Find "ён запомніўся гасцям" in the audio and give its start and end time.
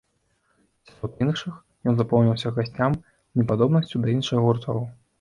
1.93-2.91